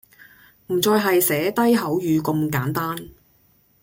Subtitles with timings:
[0.69, 3.09] 唔再係寫低口語咁簡單